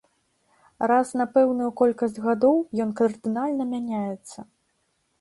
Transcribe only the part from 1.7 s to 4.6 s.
колькасць гадоў ён кардынальна мяняецца.